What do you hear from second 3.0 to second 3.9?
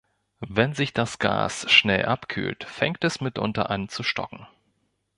es mitunter an